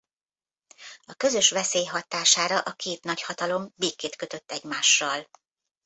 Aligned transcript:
A 1.05 1.13
közös 1.13 1.49
veszély 1.49 1.85
hatására 1.85 2.59
a 2.59 2.71
két 2.71 3.03
nagyhatalom 3.03 3.73
békét 3.75 4.15
kötött 4.15 4.51
egymással. 4.51 5.27